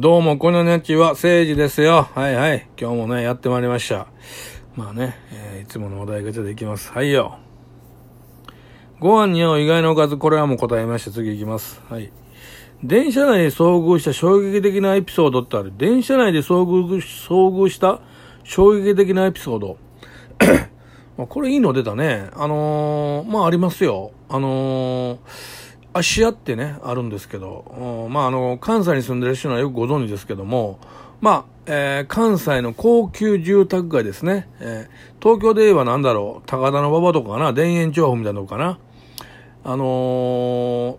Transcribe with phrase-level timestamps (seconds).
[0.00, 2.08] どうも、このねちは、聖治ですよ。
[2.14, 2.68] はいはい。
[2.80, 4.06] 今日もね、やってまいりました。
[4.76, 6.92] まあね、えー、いつものお題がちょっといきます。
[6.92, 7.40] はいよ。
[9.00, 11.80] ご飯に合う意外なおかず、これはもう答えまして、次いきます。
[11.90, 12.12] はい。
[12.84, 15.72] 電車内で遭遇した衝撃的なエピソードってある。
[15.76, 18.00] 電車内で遭遇、遭遇した
[18.44, 19.78] 衝撃的なエピソード。
[21.26, 22.30] これいいの出たね。
[22.34, 24.12] あのー、まあありますよ。
[24.28, 25.57] あのー
[25.98, 30.78] 芦屋ってね、あるんですけど、まあ、あの、関西に住んでる人はよくご存知ですけども、
[31.20, 34.48] まあ、えー、関西の高級住宅街ですね。
[34.60, 38.78] えー、東京で言えばなんだろう、高田の馬場とかかな、田園調布みたいなとこかな。
[39.64, 40.96] あのー、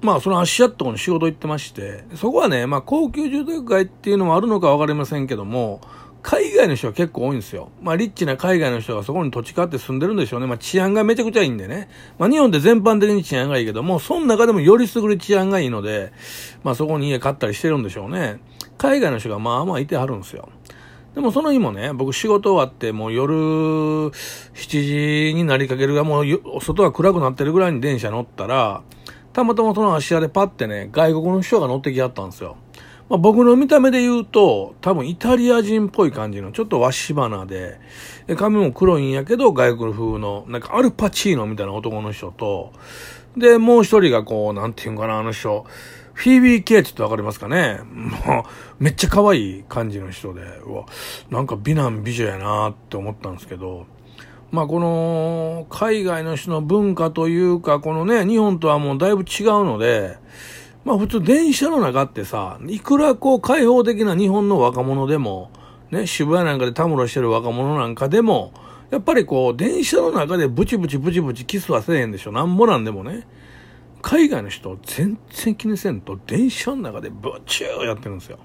[0.00, 5.80] まあ、その芦屋ってとこに仕事行ってまして、そこはね、まあ、高級住宅街っていうのもあるのかわかりませんけども、
[6.30, 7.70] 海外の人は結構多いんですよ。
[7.80, 10.46] まあ、リッチな海外の人がそこに土地買って住んでるんでしょうね。
[10.46, 11.88] まあ、治安がめちゃくちゃいいんでね。
[12.18, 16.12] まあ、日本って全般的に治安がいいけども、その中でもより優れ治安がいいので、
[16.64, 18.40] まあ、そこに家買ったりしてるんでしょうね。
[18.76, 20.50] 海外の人がまあまあいてはるんですよ。
[21.14, 26.26] でもその日もね、僕仕事終わってもう夜7時になりかけるがもう
[26.60, 28.82] 外が暗くなってるぐらいに電車乗ったら、
[29.32, 32.58] たまたまその足屋でパッてね、外国の人が乗ってきはったんですよ。
[33.08, 37.80] まあ、僕の見た目で言うと、多分イタリア人っぽい感じの、ちょっとわし花で、
[38.36, 42.72] 髪も黒いんやけど、外国風の、なんかアルパチーノみたいな男の人と、
[43.36, 45.64] で、もう一人がこう、なんていうんかな、あの人、
[46.12, 47.78] フィービー・ケイツってわかりますかね？
[47.84, 48.44] も
[48.80, 50.86] う、めっちゃ可愛い感じの人で、うわ、
[51.30, 53.86] なんか美男美女やなって思ったんですけど、
[54.50, 60.18] まあこの、海外の人の文化というか、このね、日本とはもうだいぶ違うので、
[60.84, 65.50] まあ普通電車の中ってさ、いくらこう開放的な日本の若者でも、
[65.90, 68.52] ね、渋谷なんかでたむろしてる若者なんかでも、
[68.90, 72.32] やっぱりこう、電車の中でブチブチブチブチキスはせえへんでしょ。
[72.32, 73.26] なんぼなんでもね。
[74.00, 78.38] 海外の人全然気にせんと、電車の中でブチューやってるんですよ。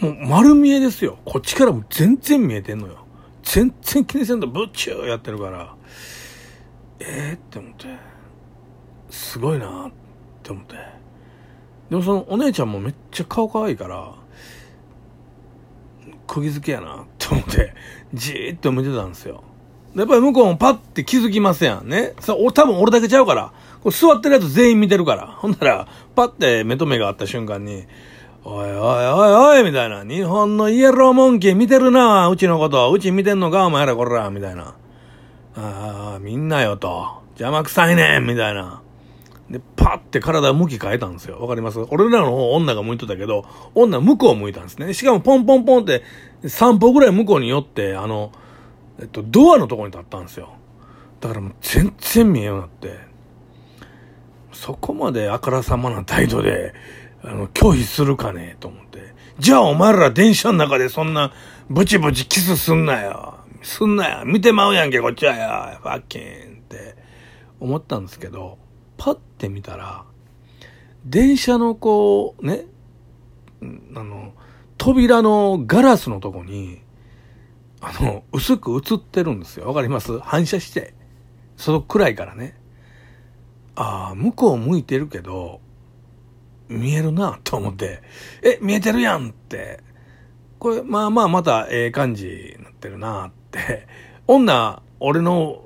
[0.00, 1.18] もう丸見えですよ。
[1.24, 3.06] こっちからも全然見えてんのよ。
[3.42, 5.74] 全然気にせんとブチューやってるから、
[6.98, 8.15] ええー、って思って。
[9.16, 9.90] すごいなっ
[10.42, 10.76] て思って。
[11.90, 14.12] でもそのお姉ちゃんもめっちゃ顔可愛いから、
[16.26, 17.74] 釘付けやなって思って、
[18.12, 19.42] じーっと見てたんですよ。
[19.94, 22.12] やっぱり向こうもパッて気づきますやんね。
[22.20, 23.52] さ、多分俺だけちゃうから。
[23.82, 25.26] これ座ってるやつ全員見てるから。
[25.26, 27.86] ほんなら、パッて目と目が合った瞬間に、
[28.44, 30.04] おいおいおいおいみたいな。
[30.04, 32.92] 日本のイエローモンキー見てるなうちのこと。
[32.92, 34.74] うち見てんのかお前らこらみたいな。
[35.56, 37.22] ああ、みんなよと。
[37.30, 38.82] 邪魔くさいねんみたいな。
[39.50, 41.40] で、パって体向き変えたんですよ。
[41.40, 41.78] わかります？
[41.90, 44.92] 俺らの方女が向いてたけど、女向こう向いたんですね。
[44.92, 46.02] しかもポンポンポンって
[46.42, 48.32] 3歩ぐらい向こうに寄って、あの、
[48.98, 50.54] えっと、ドアのとこに立ったんですよ。
[51.20, 52.98] だからもう全然見えようになって、
[54.52, 56.74] そこまであからさまな態度で、
[57.22, 59.14] あの、拒否するかねと思って。
[59.38, 61.32] じゃあお前ら電車の中でそんな
[61.68, 63.38] ブチブチキスすんなよ。
[63.62, 64.24] すんなよ。
[64.24, 65.78] 見てまうやんけ、こっちはよ。
[65.82, 66.24] ファッキンっ
[66.68, 66.96] て
[67.60, 68.58] 思ったんですけど、
[68.96, 70.04] パッて見たら、
[71.04, 72.66] 電車のこう、ね、
[73.94, 74.32] あの、
[74.78, 76.82] 扉のガラスのとこに、
[77.80, 79.66] あの、薄く映ってるんですよ。
[79.66, 80.18] わかります？
[80.18, 80.94] 反射して。
[81.56, 82.58] その暗いからね。
[83.74, 85.60] ああ、向こう向いてるけど、
[86.68, 88.02] 見えるなと思って、
[88.42, 89.80] え、見えてるやんって。
[90.58, 93.86] これ、まあまあまたええ感じになってるなって。
[94.26, 95.62] 女、俺の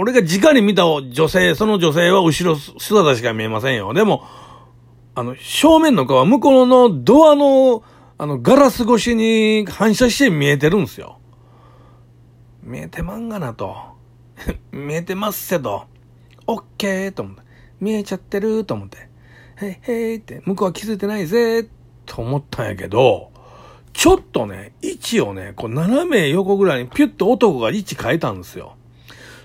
[0.00, 3.92] 俺が直に見た女性、その女性は後ろ姿しか見えませんよ。
[3.92, 4.24] でも、
[5.16, 7.82] あの、正面の顔は向こうのドアの、
[8.16, 11.18] あの、ガラス越しに反射して見えてるんですよ。
[12.62, 13.74] 見えてまんがなと。
[14.70, 15.86] 見えてますせと。
[16.46, 17.42] オッケーと思って。
[17.80, 19.08] 見えちゃってると思って。
[19.60, 21.68] へいへいって、向こうは気づいてないぜ
[22.06, 23.32] と思ったんやけど、
[23.92, 28.76] ちょっとね、位置をね、こう斜め横ぐらいにピュッと男が位置変えたんですよ。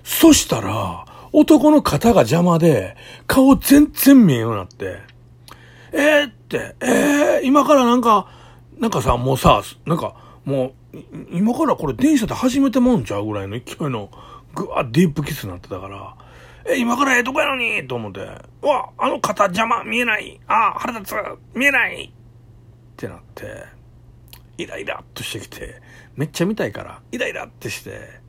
[0.04, 5.00] そしたら、男の肩が邪魔で、顔全然見えようになって、
[5.92, 8.28] えー、って、えー、今からなんか、
[8.80, 10.98] なんかさ、もうさ、なんか、もう、
[11.32, 14.10] 今からこれ電車で初めてもんちゃうぐらいの勢いの、
[14.54, 16.16] ぐわディープキスになってたから、
[16.66, 18.20] え、今からええとこやのにと思って、
[18.62, 22.12] うわ、あの肩邪魔見えないあ、腹立つ見えないっ
[22.96, 23.66] てなって、
[24.58, 25.82] イライラっとしてきて、
[26.16, 28.23] めっちゃ見たいから、イライラってして、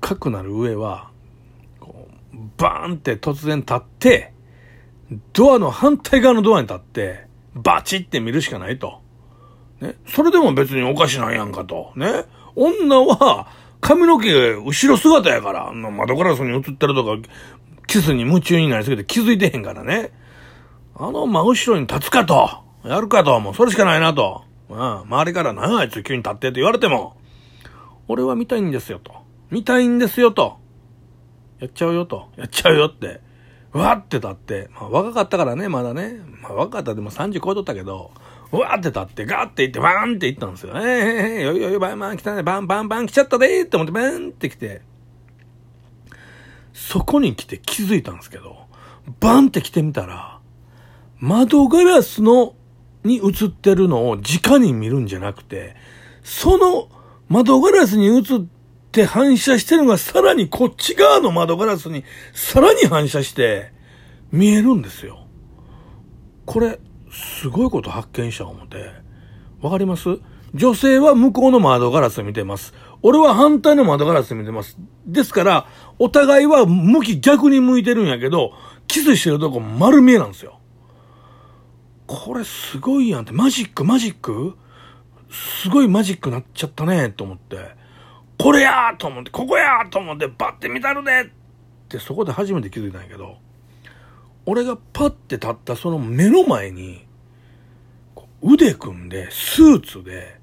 [0.00, 1.10] かくなる上は、
[1.80, 4.32] こう、バーンって突然立って、
[5.32, 9.00] ドアの反対側のドアに立って、バチって見るしかないと。
[9.80, 9.96] ね。
[10.06, 11.92] それでも別におかしないやんかと。
[11.96, 12.24] ね。
[12.56, 13.48] 女は、
[13.80, 17.16] 髪の毛後ろ姿やから、あの窓ガラスに映ってるとか、
[17.86, 20.10] キスに夢中になりすぎて気づいてへんからね。
[20.96, 22.48] あの真後ろに立つかと、
[22.84, 24.44] やるかと、もうそれしかないなと。
[24.70, 27.16] うん、周りから何あいつ急に立ってって言われても、
[28.08, 29.23] 俺は見たいんですよと。
[29.54, 30.58] 見たいんですよと。
[31.60, 32.28] やっちゃうよと。
[32.34, 33.20] やっちゃうよって。
[33.72, 36.18] わって立って、まあ若かったからね、まだね。
[36.42, 38.10] まあ若かったでも30超えとったけど、
[38.50, 40.72] わって立って、ガーって行って、バーンって行ったんですよ。
[40.74, 44.82] えー、えー、よいよいバンバン来たね、バンバンバン来ちゃったでーって思って、バーンって来て、
[46.72, 48.56] そこに来て気づいたんですけど、
[49.20, 50.40] バンって来てみたら、
[51.20, 52.56] 窓ガラスの、
[53.04, 55.76] に映ってるのを直に見るんじゃなくて、
[56.24, 56.88] その
[57.28, 58.22] 窓ガラスに映っ
[58.94, 63.72] て反射してるのがさらにこっち側の窓ガラスにさらに反射して
[64.32, 65.26] 見えるんですよ。
[66.46, 66.78] これ、
[67.10, 68.92] すごいこと発見した思って。
[69.60, 70.18] わかります？
[70.54, 72.74] 女性は向こうの窓ガラス見てます。
[73.02, 74.78] 俺は反対の窓ガラス見てます。
[75.06, 75.66] ですから、
[75.98, 78.52] お互いは向き逆に向いてるんやけど、
[78.86, 80.60] キスしてるとこ丸見えなんですよ。
[82.06, 84.56] これすごいやんって、マジックマジック？
[85.30, 87.56] すごいマジックなっちゃったねと思って、
[88.38, 91.26] これやーと思って、ここやーと思って、バッて見たるでっ
[91.88, 93.38] てそこで初めて気づいたんやけど、
[94.46, 97.06] 俺がパッて立ったその目の前に、
[98.42, 100.38] 腕組んで、スーツで、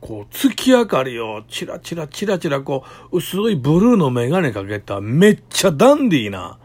[0.00, 6.58] こう、月明かりをチラチラチラチラこう、薄いブルーのメガネかけためっちゃダンディーな、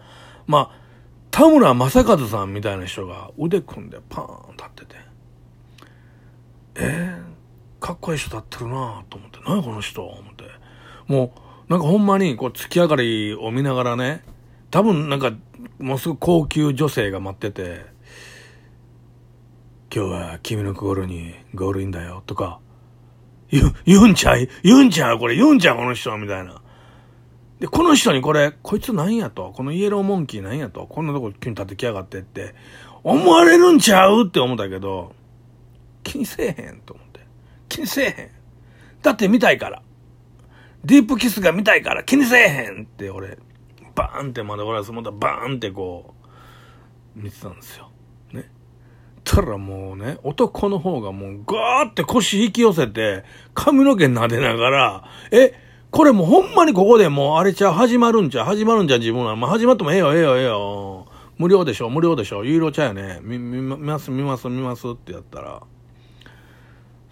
[0.45, 0.83] まあ、
[1.31, 4.95] 田村正和さんみたいな人が腕組んでパーン立ってて、
[6.75, 10.43] えー、かっこいい人立ってるなと思って、何この人思って。
[11.13, 11.31] も
[11.67, 14.23] う、なんかほんまにこう月明かりを見ながらね、
[14.71, 15.31] 多分なんか、
[15.77, 17.85] もうすぐ高級女性が待ってて、
[19.95, 22.59] 今日は君の心にゴールインだよとか、
[23.51, 24.49] 言、言うんちゃう？
[24.63, 25.19] 言うんちゃう？
[25.19, 25.77] これ言うんちゃう？
[25.77, 26.59] この人みたいな。
[27.59, 32.55] で、この人にこれ、こいつなんやと、このイエローモンキーなんやと、こんなとこ急に立てきやがってって、
[33.03, 34.25] 思われるんちゃう？
[34.25, 35.13] って思ったけど、
[36.01, 37.19] 気にせえへんと思って。
[37.69, 38.31] 気にせえへん。
[39.03, 39.82] だって見たいから。
[40.85, 43.37] ディープキスが見たいから気にせえへんって俺、
[43.95, 46.13] バーンって窓ガラスまたバーンってこ
[47.15, 47.89] う、見てたんですよ。
[48.33, 48.49] ね。
[49.23, 55.53] たらもうね、男の方がもうガーって腰引き寄せて、髪の毛撫でながら、え、
[55.91, 59.35] これもうほんまにここでもうあれちゃう、始まるんちゃう、始まるんじゃう自分は。
[59.35, 61.07] まあ、始まってもええよ、ええよ、ええよ。
[61.37, 63.19] 無料でしょ、無料でしょ、有料ちゃうよね。
[63.21, 65.61] 見、見ます、見ます、見ますってやったら、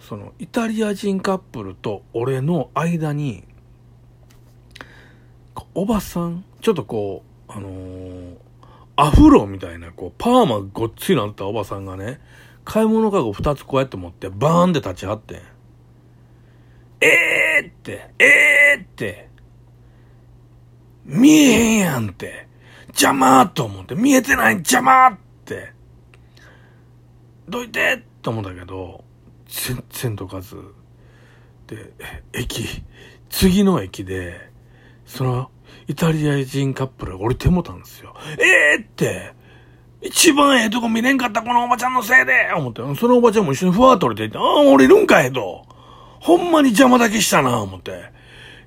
[0.00, 3.44] その、イタリア人カップルと俺の間に、
[5.74, 8.36] おばさん、ちょっとこう、あのー、
[8.96, 12.20] アフロみたいな、こう、パーマごっついなったおばさんがね、
[12.64, 15.42] 買い物かご二つこうやって持って、バーンって立ちはってん。
[17.00, 19.28] えーって、えーって、
[21.04, 22.46] 見えへんやんって、
[22.88, 25.72] 邪魔と思って、見えてない邪魔って、
[27.48, 29.04] どいてと思ったけど、
[29.46, 30.56] 全然どかず。
[31.66, 31.92] で、
[32.32, 32.64] 駅、
[33.28, 34.51] 次の駅で、
[35.12, 35.50] その、
[35.88, 38.14] イタリア人カップルが降りてもたんですよ。
[38.38, 39.34] ええー、って、
[40.00, 45.66] 一番ええとこ見れんかったこのおばちゃんのせいで思って、そのおばちゃんも一緒にふわっと降りていって、ああ、降りるんかいと。
[46.18, 48.10] ほんまに邪魔だけしたな、思って。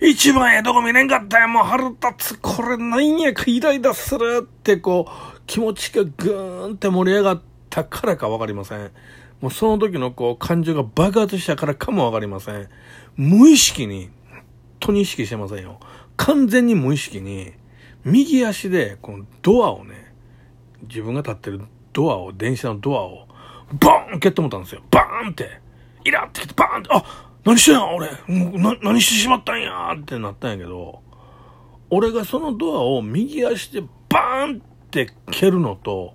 [0.01, 2.39] 一番ええとこ見れんかったよ、もう腹立つ。
[2.39, 8.91] これなんやかイライラするってこう、気持ちがぐーんって盛り上がったからかわかりません。
[9.41, 12.69] もうその時のこう、感情が爆発したからかもわかりません。
[13.15, 14.43] 無意識に、本
[14.79, 15.79] 当に意識してませんよ。
[16.17, 17.53] 完全に無意識に、
[18.03, 20.13] 右足でこのドアをね、
[20.83, 21.61] 自分が立ってる
[21.93, 23.27] ドアを、電車のドアを、
[23.79, 24.81] ボーン蹴って思ったんですよ。
[24.91, 25.59] バーンって。
[26.03, 27.03] イラってきてバーンって、あ
[27.43, 28.09] 何してんや俺
[28.59, 29.91] な、何してしまったんや？
[29.99, 31.01] ってなったんやけど、
[31.89, 36.13] 俺がそのドアを右足でバーンって蹴るのと、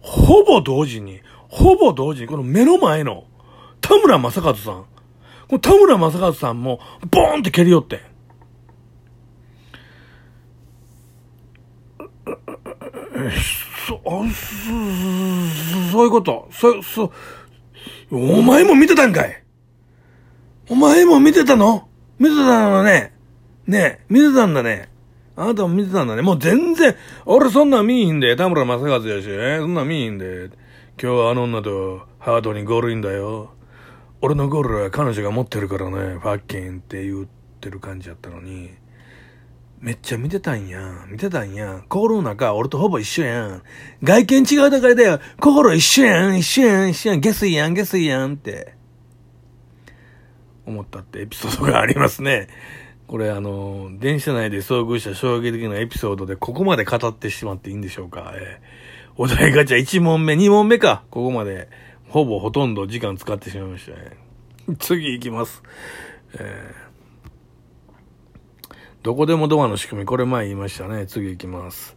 [0.00, 3.24] ほぼ同時に、ほぼ同時に、この目の前の
[3.80, 4.84] 田村正和さん、
[5.48, 8.00] この田村正和さんもボーンって蹴り寄って
[13.28, 13.30] ん。
[13.86, 14.24] そ、そ、
[15.92, 16.48] そういうこと。
[16.50, 17.12] そ、そ、
[18.10, 19.42] お前も見てたんかい
[20.68, 21.88] お前も見てたの？
[22.18, 23.12] 見てたのね。
[23.66, 24.88] ね見てたんだね。
[25.36, 26.22] あなたも見てたんだね。
[26.22, 29.24] もう全然、俺そんなん見いひんで、田村正和やし、
[29.58, 30.50] そんなん見いひんで。
[31.02, 33.54] 今日はあの女とハードにゴールインだよ。
[34.20, 37.26] 俺のゴールは彼女が持ってるからね、ファッキンって言っ
[37.60, 38.70] てる感じやったのに。
[39.80, 41.06] めっちゃ見てたんや。
[41.08, 41.82] 見てたんや。
[41.88, 43.62] 心の中、俺とほぼ一緒やん。
[44.02, 48.74] 外見違うだけで、心一緒やん、一緒やん、一緒やん、下水やん、下水やんって。
[50.66, 52.48] 思ったってエピソードがありますね。
[53.06, 58.32] これあの、電車内で遭遇した衝撃的なエピソードでここまで語ってしまっていいんでしょうか。
[58.36, 61.04] えー、お題ガチャ1問目、2問目か。
[61.10, 61.68] ここまで、
[62.08, 64.16] ほぼほとんど時間使ってしまいましたね。
[64.78, 65.62] 次行きます。
[66.34, 66.89] えー、
[69.02, 71.06] どこでもドアの仕組み、これ前言いましたね。
[71.06, 71.96] 次行きます。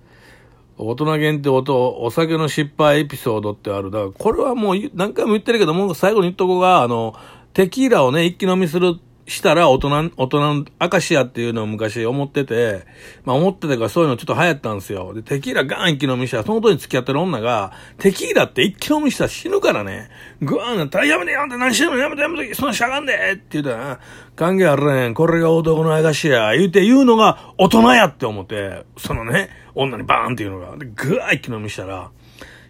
[0.77, 3.91] 大人限定音、お酒の失敗エピソードってある。
[3.91, 7.13] だから、これはもう何回も言ってるけど、もう最後に言っとこうが、あの、
[7.53, 8.95] テキーラをね、一気飲みする
[9.25, 12.85] したら大人、大人のアシアっていうのを昔思ってて、
[13.23, 15.13] まあ思ってたからそういうのちょっと流行ったんですよ。
[15.13, 20.09] で、テキーラガーン一気飲みしたら、その時に付き合ってる女が、テキーラって一気飲みしたら死ぬからね、
[20.41, 23.99] グワーンなったら、やめてやめて何してんのやめてやめて、そんなしゃがんでって言うたら、
[24.35, 32.11] 関係あるねん、これが男のアシア、言うて言うのが大人やって思って、そのね、女にバーンっていうのが、で、グワー一気飲みしたら、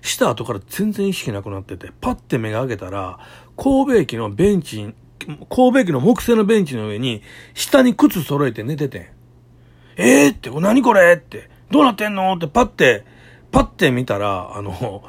[0.01, 3.19] した後から全然意識なくなってて、パッて目が開けたら、
[3.55, 4.93] 神戸駅のベンチ
[5.25, 7.21] 神戸駅の木製のベンチの上に、
[7.53, 9.11] 下に靴揃えて寝てて。
[9.97, 13.05] えーって、何これって、どうなってんのってパッて、
[13.51, 15.03] パッて見たら、あの、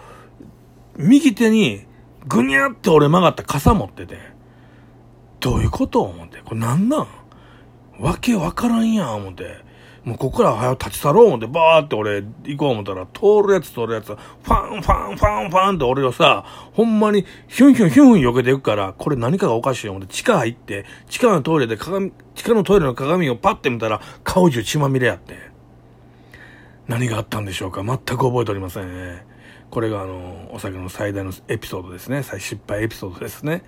[0.97, 1.87] 右手に、
[2.27, 4.19] ぐにゃって俺曲がった傘持ってて、
[5.41, 7.09] どういうこと思って、これなんなん？
[7.99, 9.65] わけわからんやん、思って。
[10.05, 16.45] もうここから早立ち去ろう思って、バーって俺行こう思ったら、通るやつ通るやつ、ファンファンファンファンって俺をさ、
[16.75, 25.39] ほんまにヒュンヒュンヒュン避けていくから、これ何かがおかしい思って、地下入って、地下のトイレで鏡、地下のトイレの鏡をパッて見たら、顔中血まみれやって。
[26.87, 27.83] 何があったんでしょうか？
[27.83, 29.25] 全く覚えておりませんね。
[29.71, 32.23] これがあの、お酒の最大のエピソードですね。
[32.23, 33.65] 最失敗エピソードですね。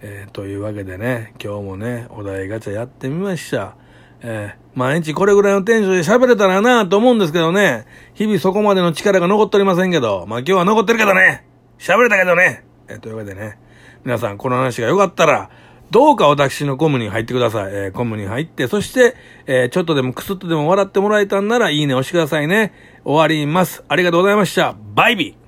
[0.00, 3.76] えー、というわけでね、今日もね、お題ガチャやってみました。
[4.22, 7.86] えー、毎日これぐらいのテンションで喋れたらなと思うんですけどね。
[8.14, 10.26] 日々そこまでの力が残っておりませんけど。
[10.26, 11.44] まあ今日は残ってるけどね。
[11.78, 12.64] 喋れたけどね。
[12.88, 13.58] えー、というわけでね。
[14.04, 15.50] 皆さんこの話が良かったら、
[15.90, 17.72] どうか私のコムに入ってください。
[17.72, 22.72] えー、コムに入って、そして、えー、ちょっとでもクスッとでも笑ってもらえたんなら、いいね押してくださいね。
[23.04, 23.84] 終わります。
[23.88, 24.76] ありがとうございました。
[24.94, 25.45] バイビー